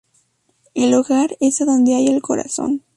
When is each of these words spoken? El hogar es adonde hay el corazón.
El 0.73 0.95
hogar 0.95 1.37
es 1.39 1.61
adonde 1.61 1.93
hay 1.93 2.07
el 2.07 2.23
corazón. 2.23 2.81